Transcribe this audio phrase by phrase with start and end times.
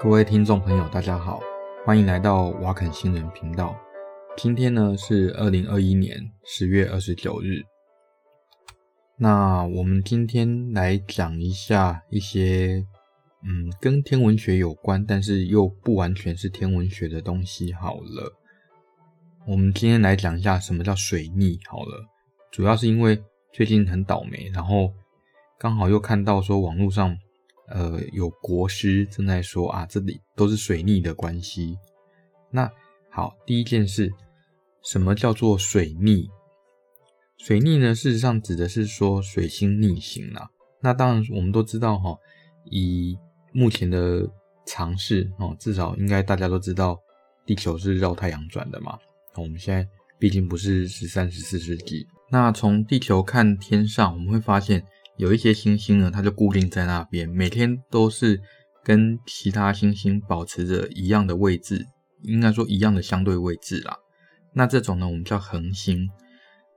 [0.00, 1.40] 各位听众朋友，大家好，
[1.84, 3.76] 欢迎来到瓦肯新人频道。
[4.36, 7.64] 今天呢是二零二一年十月二十九日。
[9.16, 12.86] 那我们今天来讲一下一些
[13.42, 17.72] 嗯跟天文学有关，但是又不完全是天文学的东西。
[17.72, 18.32] 好了，
[19.48, 21.58] 我们今天来讲一下什么叫水逆。
[21.68, 22.04] 好了，
[22.52, 23.20] 主要是因为
[23.52, 24.92] 最近很倒霉，然后
[25.58, 27.18] 刚好又看到说网络上。
[27.70, 31.76] 呃，有国师正在说啊，这里都是水逆的关系。
[32.50, 32.70] 那
[33.10, 34.10] 好，第一件事，
[34.82, 36.28] 什么叫做水逆？
[37.36, 40.48] 水逆呢，事实上指的是说水星逆行啦。
[40.80, 42.16] 那当然，我们都知道哈，
[42.70, 43.18] 以
[43.52, 44.26] 目前的
[44.66, 46.98] 常识哦，至少应该大家都知道，
[47.44, 48.98] 地球是绕太阳转的嘛。
[49.36, 49.86] 我们现在
[50.18, 52.06] 毕竟不是十三、十四世纪。
[52.30, 54.82] 那从地球看天上，我们会发现。
[55.18, 58.40] 有一些星星呢，它就固定在那边，每天都是
[58.84, 61.84] 跟其他星星保持着一样的位置，
[62.22, 63.96] 应该说一样的相对位置啦。
[64.54, 66.08] 那这种呢，我们叫恒星。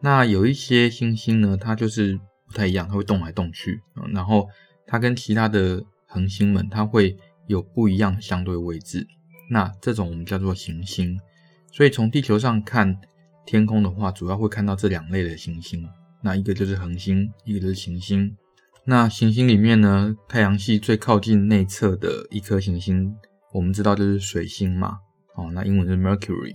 [0.00, 3.80] 那有一些星星呢，它就是不太一样，它会动来动去，
[4.12, 4.48] 然后
[4.86, 9.06] 它跟其他的恒星们，它会有不一样的相对位置。
[9.50, 11.20] 那这种我们叫做行星。
[11.70, 12.98] 所以从地球上看
[13.46, 15.86] 天空的话，主要会看到这两类的行星。
[16.22, 18.36] 那一个就是恒星，一个就是行星。
[18.84, 23.14] 那行星里面呢，太阳系最靠近内侧的一颗行星，
[23.52, 24.98] 我们知道就是水星嘛。
[25.34, 26.54] 哦，那英文是 Mercury。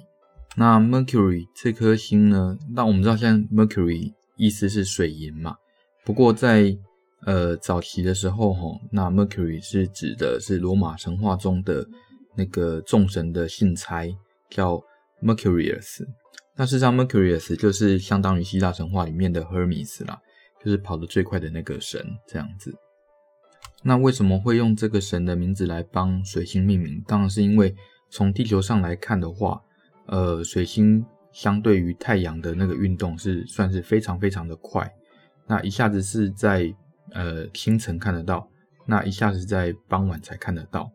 [0.55, 5.55] 那 Mercury 这颗星呢，那我们知道现在 Mercury 意思是水银嘛。
[6.03, 6.77] 不过在
[7.25, 11.87] 呃早期的时候，哈，那 Mercury 是指的是罗马神话中的
[12.35, 14.05] 那个众神的信差，
[14.49, 14.81] 叫
[15.21, 16.05] Mercurius。
[16.57, 20.19] 那事实上，Mercurius 就是相当于希腊神话里面的 Hermes 啦，
[20.63, 22.75] 就是跑得最快的那个神这样子。
[23.83, 27.03] 那为什么会用这个神的名字来帮水星命名？
[27.05, 27.75] 当然是因为
[28.09, 29.61] 从地球上来看的话，
[30.07, 34.91] 呃，水星相对于太阳的那个运动是算是非常非常的快。
[35.45, 36.73] 那一下子是在
[37.11, 38.49] 呃清晨看得到，
[38.87, 40.91] 那一下子在傍晚才看得到。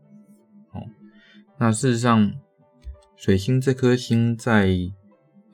[0.72, 0.82] 哦，
[1.56, 2.32] 那事实上，
[3.16, 4.76] 水星这颗星在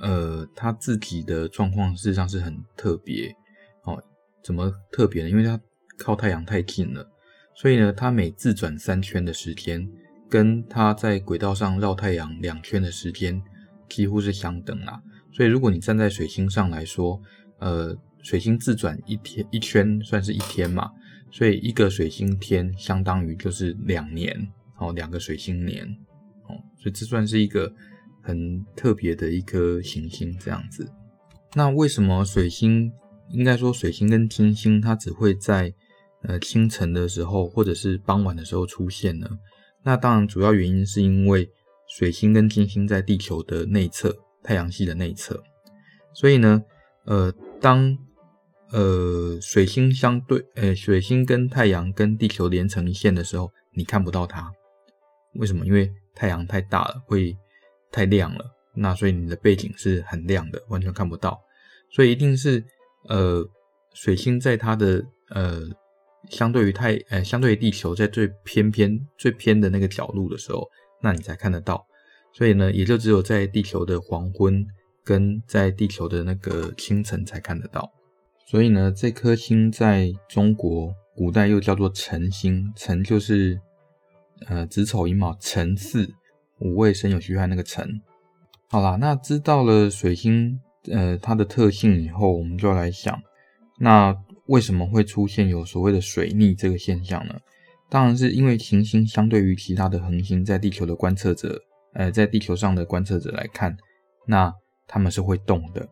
[0.00, 3.34] 呃，他自己的状况事实上是很特别
[3.82, 4.03] 哦。
[4.42, 5.31] 怎么特别呢？
[5.31, 5.60] 因为它
[5.98, 7.04] 靠太阳太近了，
[7.54, 9.87] 所以呢，它每自转三圈的时间，
[10.31, 13.42] 跟它在轨道上绕太阳两圈的时间
[13.88, 15.03] 几乎是相等啦。
[15.32, 17.20] 所以，如果你站在水星上来说，
[17.58, 20.88] 呃，水星自转一天一圈算是一天嘛，
[21.32, 24.34] 所以一个水星天相当于就是两年
[24.78, 25.84] 哦，两个水星年
[26.48, 27.70] 哦，所以这算是一个。
[28.28, 30.86] 很特别的一颗行星这样子。
[31.54, 32.92] 那为什么水星，
[33.30, 35.72] 应该说水星跟金星，它只会在
[36.24, 39.26] 呃清晨的时候或者是傍晚的时候出现呢？
[39.82, 41.48] 那当然主要原因是因为
[41.88, 45.42] 水星跟金星在地球的内侧，太阳系的内侧。
[46.12, 46.62] 所以呢，
[47.06, 47.96] 呃，当
[48.72, 54.52] 呃水星相对，呃水星跟太阳跟地球连成一线的时候，你看不到它。
[55.36, 55.64] 为什么？
[55.64, 57.34] 因为太阳太大了，会。
[57.91, 58.44] 太亮了，
[58.75, 61.41] 那所以你的背景是很亮的，完全看不到。
[61.91, 62.62] 所以一定是
[63.09, 63.43] 呃，
[63.94, 65.62] 水星在它的呃，
[66.28, 70.69] 相对于太呃，相对于地球在最偏偏最偏的那个角度的时候，
[71.00, 71.87] 那你才看得到。
[72.32, 74.65] 所以呢，也就只有在地球的黄昏
[75.03, 77.91] 跟在地球的那个清晨才看得到。
[78.47, 83.59] 所以呢，这颗星在中国古代又叫做辰星，辰就是
[84.47, 86.15] 呃子丑寅卯辰巳。
[86.60, 88.00] 五位申酉戌亥那个辰，
[88.69, 90.60] 好啦，那知道了水星
[90.91, 93.20] 呃它的特性以后，我们就来想，
[93.78, 94.14] 那
[94.46, 97.34] 为什么会出现有所谓的水逆这个现象呢？
[97.88, 101.62] 当然是因为行星相对于其他的恒星，在地球的观测者，
[101.94, 103.76] 呃，在地球上的观测者来看，
[104.26, 104.52] 那
[104.87, 105.88] 他们是会动的，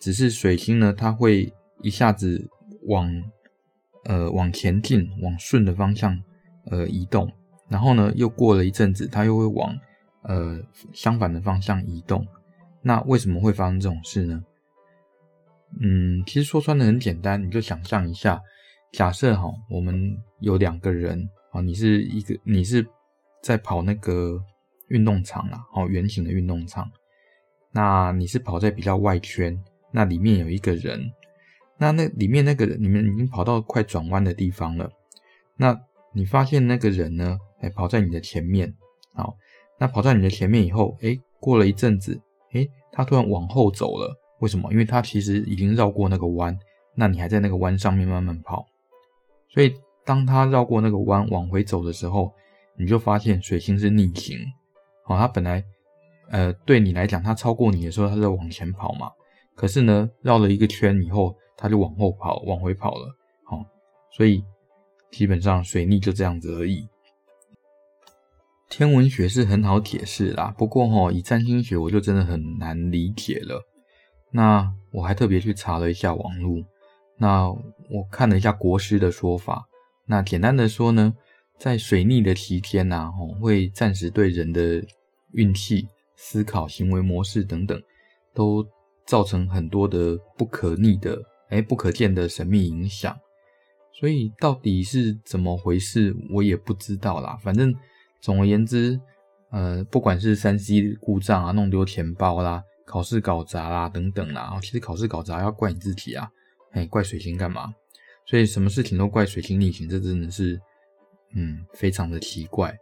[0.00, 1.52] 只是水星呢，它会
[1.82, 2.48] 一下子
[2.86, 3.10] 往
[4.04, 6.18] 呃往前进，往顺的方向
[6.66, 7.30] 呃移动。
[7.72, 9.74] 然后呢，又过了一阵子，它又会往
[10.24, 10.60] 呃
[10.92, 12.26] 相反的方向移动。
[12.82, 14.44] 那为什么会发生这种事呢？
[15.80, 18.38] 嗯，其实说穿的很简单，你就想象一下，
[18.92, 22.86] 假设哈，我们有两个人啊，你是一个，你是
[23.42, 24.38] 在跑那个
[24.88, 26.90] 运动场啦，哦，圆形的运动场。
[27.70, 29.58] 那你是跑在比较外圈，
[29.92, 31.10] 那里面有一个人，
[31.78, 34.90] 那那里面那个人，你们已经跑到快转弯的地方了，
[35.56, 35.80] 那
[36.12, 37.38] 你发现那个人呢？
[37.62, 38.72] 哎，跑在你的前面，
[39.14, 39.34] 好，
[39.78, 42.20] 那跑在你的前面以后，哎，过了一阵子，
[42.52, 44.70] 哎，他突然往后走了，为什么？
[44.72, 46.56] 因为他其实已经绕过那个弯，
[46.94, 48.66] 那你还在那个弯上面慢慢跑，
[49.48, 49.72] 所以
[50.04, 52.32] 当他绕过那个弯往回走的时候，
[52.76, 54.38] 你就发现水星是逆行，
[55.04, 55.64] 好，它本来
[56.30, 59.10] 呃对你来讲，它超过你的时候，它在往前跑嘛，
[59.54, 63.08] 可是呢，绕了一个圈以后，它就往后跑，往回跑了，
[63.44, 63.64] 好，
[64.16, 64.42] 所以
[65.12, 66.88] 基本上水逆就这样子而已。
[68.72, 73.62] 天文学是很好解释啦，不过齁，以占星学我就真的很难理解了。
[74.30, 76.64] 那我还特别去查了一下网络，
[77.18, 79.68] 那我看了一下国师的说法。
[80.06, 81.12] 那简单的说呢，
[81.58, 84.82] 在水逆的期间呐，齁，会暂时对人的
[85.34, 85.86] 运气、
[86.16, 87.78] 思考、行为模式等等，
[88.32, 88.66] 都
[89.06, 91.20] 造成很多的不可逆的、
[91.50, 93.14] 哎，不可见的神秘影响。
[93.92, 97.38] 所以到底是怎么回事，我也不知道啦。
[97.42, 97.70] 反正。
[98.22, 98.98] 总而言之，
[99.50, 106.30] 呃，不管是三 C 故障啊，弄丢钱包啦，考试搞砸啦，等等啦，其实考试搞砸要怪你自己啊，
[106.70, 107.74] 哎，怪水星干嘛？
[108.24, 110.58] 所以什么事情都怪水星逆行，这真的是，
[111.34, 112.72] 嗯，非常的奇怪。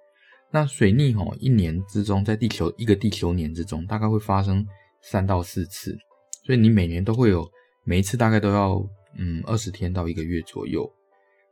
[0.50, 4.66] 那水逆吼，一年之中，在地球一个地球年之中，大概会发生
[5.00, 5.96] 三到四次，
[6.44, 7.50] 所以你每年都会有，
[7.84, 10.86] 每一次大概都要，嗯，二十天到一个月左右。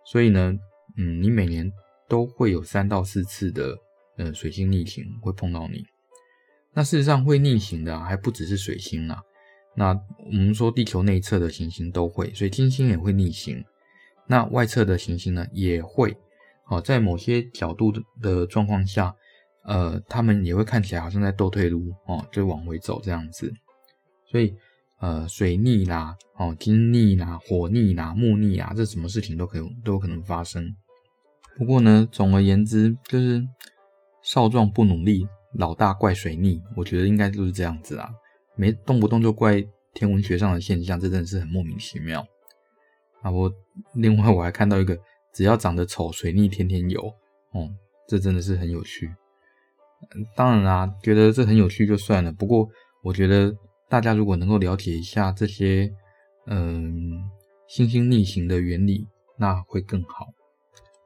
[0.04, 0.52] 所以呢，
[0.98, 1.72] 嗯，你每年。
[2.08, 3.76] 都会有三到四次的，
[4.16, 5.84] 呃，水星逆行会碰到你。
[6.72, 9.22] 那事实上会逆行的，还不只是水星啊。
[9.74, 13.64] 那我们说地球内侧的行星都会，所以金星也会逆行。
[14.26, 16.16] 那外侧的行星呢也会。
[16.64, 19.14] 好，在某些角度的状况下，
[19.64, 23.52] 呃，他们也会看起来好像在倒退路哦，就往回走这样子。
[24.30, 24.54] 所以，
[25.00, 30.76] 呃，水逆啦，哦，金逆啦，火逆啦，木逆啊，这什么事情都可以都有可能发生。
[31.58, 33.44] 不过呢，总而言之，就是
[34.22, 36.62] 少壮不努力，老大怪水逆。
[36.76, 38.08] 我觉得应该就是这样子啦，
[38.54, 39.60] 没动不动就怪
[39.92, 42.24] 天文学上的现象，这真的是很莫名其妙。
[43.22, 43.52] 啊，我
[43.94, 44.96] 另外我还看到一个，
[45.32, 47.02] 只要长得丑，水逆天天有，
[47.50, 47.68] 哦，
[48.06, 49.12] 这真的是很有趣。
[50.36, 52.30] 当然啦，觉得这很有趣就算了。
[52.30, 52.68] 不过
[53.02, 53.52] 我觉得
[53.88, 55.92] 大家如果能够了解一下这些，
[56.46, 57.28] 嗯，
[57.66, 60.28] 星星逆行的原理，那会更好。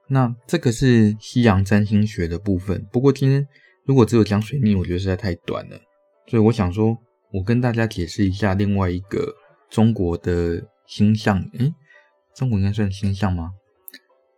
[0.08, 3.46] 那这个是西洋占星学的部分，不过今天
[3.84, 5.78] 如果只有讲水逆，我觉得实在太短了，
[6.26, 6.96] 所以我想说，
[7.32, 9.34] 我跟大家解释一下另外一个
[9.70, 11.72] 中国的星象，诶，
[12.34, 13.50] 中国应该算星象吗？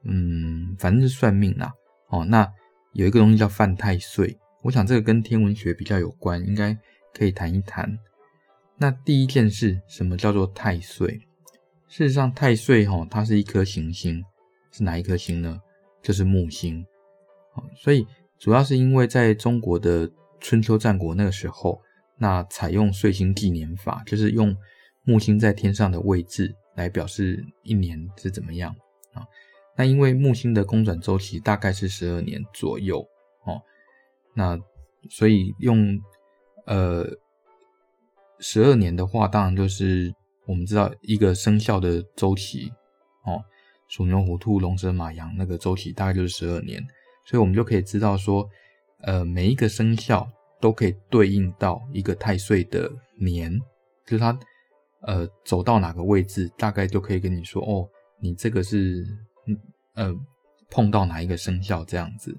[0.04, 1.72] 嗯，反正是算命啦。
[2.08, 2.46] 哦，那
[2.92, 6.76] 有一个东西叫犯太岁，我想这个跟天文学比较有关，应该
[7.12, 7.98] 可以谈一谈。
[8.76, 11.20] 那第一件事，什么叫做太岁？
[11.88, 14.22] 事实上，太岁哈，它是一颗行星。
[14.74, 15.62] 是哪一颗星呢？
[16.02, 16.84] 就是木星。
[17.76, 18.04] 所以
[18.36, 20.10] 主要是因为在中国的
[20.40, 21.80] 春秋战国那个时候，
[22.18, 24.56] 那采用岁星纪年法，就是用
[25.04, 28.74] 木星在天上的位置来表示一年是怎么样
[29.12, 29.22] 啊。
[29.76, 32.98] 那因为木星的公转周期大概是十二年左右
[33.44, 33.62] 哦，
[34.34, 34.58] 那
[35.08, 35.96] 所以用
[36.66, 37.06] 呃
[38.40, 40.12] 十二年的话，当然就是
[40.44, 42.72] 我们知道一个生肖的周期
[43.24, 43.44] 哦。
[43.94, 46.84] 鼠牛虎兔龙蛇马羊那个周期大概就是十二年，
[47.24, 48.44] 所以我们就可以知道说，
[49.02, 50.28] 呃，每一个生肖
[50.60, 53.56] 都可以对应到一个太岁的年，
[54.04, 54.36] 就是它
[55.02, 59.06] 呃走到哪个位置，大概就可以跟你说哦，你这个是
[59.94, 60.12] 呃
[60.72, 62.36] 碰到哪一个生肖这样子。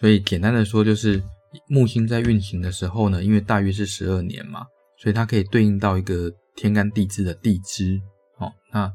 [0.00, 1.22] 所以简单的说，就是
[1.68, 4.66] 木星在运行的时候呢，因为大约是十二年嘛，
[4.98, 8.00] 所以它可以对应到一个天干地支的地支。
[8.38, 8.92] 哦，那。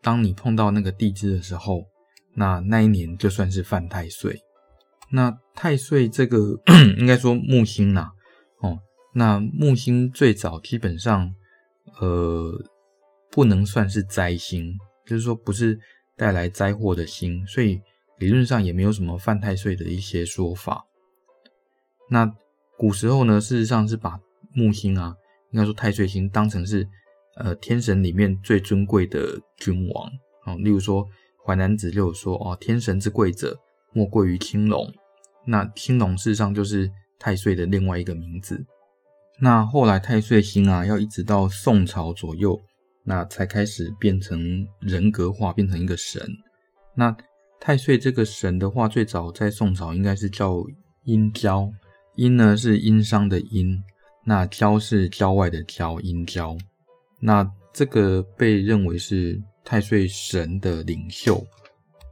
[0.00, 1.84] 当你碰到那个地支的时候，
[2.34, 4.40] 那那一年就算是犯太岁。
[5.10, 6.60] 那太岁这个
[6.98, 8.12] 应该说木星啦，
[8.60, 8.78] 哦，
[9.14, 11.34] 那木星最早基本上
[12.00, 12.52] 呃
[13.30, 15.78] 不能算是灾星，就是说不是
[16.16, 17.80] 带来灾祸的星，所以
[18.18, 20.84] 理论上也没有什么犯太岁的一些说法。
[22.08, 22.30] 那
[22.76, 24.20] 古时候呢，事实上是把
[24.52, 25.14] 木星啊，
[25.50, 26.88] 应该说太岁星当成是。
[27.38, 30.10] 呃，天神里面最尊贵的君王
[30.44, 31.04] 啊，例如说
[31.46, 33.56] 《淮南子》就有说哦，天神之贵者，
[33.92, 34.92] 莫贵于青龙。
[35.46, 38.66] 那青龙事实上就是太岁的另外一个名字。
[39.40, 42.60] 那后来太岁星啊，要一直到宋朝左右，
[43.04, 46.20] 那才开始变成人格化，变成一个神。
[46.96, 47.16] 那
[47.60, 50.60] 太岁这个神的话，最早在宋朝应该是叫
[51.04, 51.70] 殷郊，
[52.16, 53.80] 殷呢是殷商的殷，
[54.24, 56.58] 那郊是郊外的郊，殷郊。
[57.20, 61.44] 那这个被认为是太岁神的领袖。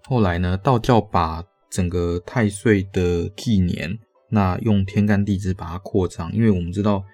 [0.05, 3.99] 后来呢，道教把整个太岁的纪年，
[4.31, 7.05] 那用天干地支把它扩张，因为我们知道，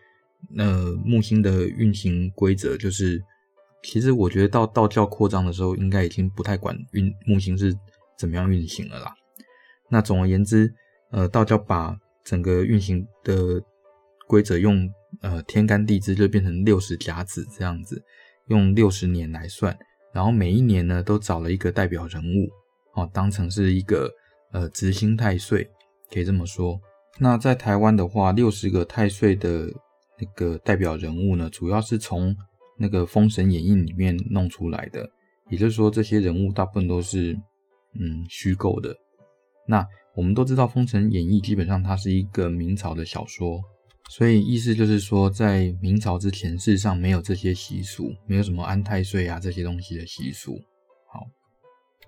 [0.59, 3.23] 呃，木星的运行规则就是，
[3.83, 7.75] 其实我觉得到道教扩张的时候，应该已经不太管运木星是
[8.19, 9.15] 怎么样运行了啦。
[9.89, 10.73] 那总而言之，
[11.11, 13.63] 呃，道教把整个运行的
[14.27, 14.89] 规则用
[15.21, 18.03] 呃天干地支就变成六十甲子这样子，
[18.49, 19.77] 用六十年来算，
[20.13, 22.49] 然后每一年呢都找了一个代表人物，
[22.95, 24.11] 哦，当成是一个
[24.53, 25.69] 呃值星太岁，
[26.11, 26.81] 可以这么说。
[27.19, 29.67] 那在台湾的话，六十个太岁的
[30.19, 32.35] 那个代表人物呢，主要是从
[32.79, 35.09] 那个《封神演义》里面弄出来的，
[35.51, 37.35] 也就是说，这些人物大部分都是
[38.01, 38.97] 嗯虚构的。
[39.69, 43.61] 那我们都知道，《封神演义》基本上它是一个明朝的小说，
[44.15, 50.61] 所以意思就是说，在明朝之前，世上没有这些习俗，没有什么安太岁啊这些东西的习俗。
[51.11, 51.27] 好，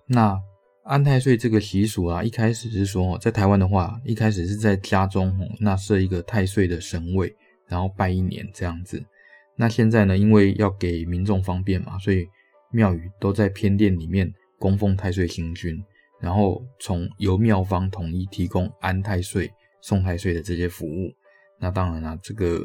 [0.07, 0.39] 那。
[0.87, 7.35] 安太岁这个习俗啊，一开始是说，在台湾的话，一开始是在家中那设一个太岁的神位，
[7.67, 9.03] 然后拜一年这样子。
[9.57, 12.29] 那现在呢，因为要给民众方便嘛，所以
[12.71, 15.83] 庙宇都在偏殿里面供奉太岁星君，
[16.21, 21.11] 然后从由庙方统一提供安太岁、送太岁的这些服务。
[21.65, 22.61] 那当然啦，这个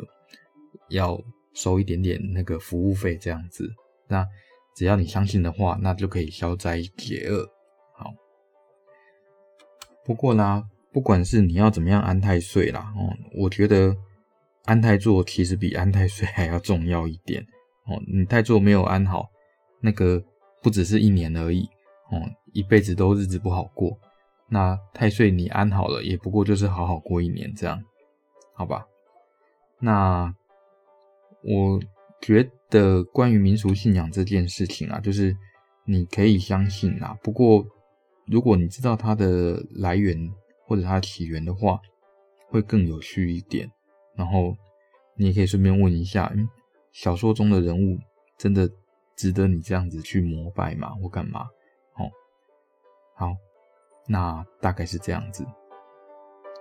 [0.90, 1.18] 要
[1.54, 3.66] 收一点点那个服务费这样子。
[4.10, 4.28] 那
[4.76, 7.48] 只要你相信的话，那就可以消灾解厄。
[7.96, 8.12] 好
[10.04, 13.96] 不过呢，不管是你要怎么样安太岁啦，哦，我觉得
[14.66, 17.42] 安太座其实比安太岁还要重要一点
[17.86, 18.04] 哦。
[18.06, 19.30] 你太座没有安好，
[19.80, 20.22] 那个
[20.62, 21.64] 不只是一年而已
[22.12, 22.20] 哦，
[22.52, 23.98] 一辈子都日子不好过。
[24.50, 27.82] 那太岁你安好了，也不过就是好好过一年这样，
[28.60, 28.86] 好吧？
[29.80, 30.36] 那
[31.44, 31.80] 我
[32.22, 35.34] 觉得关于民俗信仰这件事情啊，就是
[35.86, 37.66] 你可以相信啊，不过。
[38.32, 40.16] 如果你知道它的来源
[40.68, 41.80] 或者它的起源的话，
[42.50, 43.68] 会更有趣一点。
[44.16, 44.56] 然后
[45.16, 46.48] 你也可以顺便问一下，嗯，
[46.92, 47.98] 小说中的人物
[48.38, 48.70] 真的
[49.16, 50.90] 值得你这样子去膜拜吗？
[51.02, 51.42] 或干嘛？
[51.96, 52.12] 哦，
[53.16, 53.36] 好，
[54.08, 55.44] 那大概是这样子。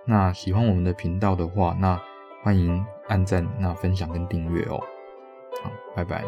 [0.05, 2.01] 那喜欢我们的频道的话，那
[2.43, 4.81] 欢迎按赞、那分享跟订阅哦。
[5.63, 6.25] 好，拜拜。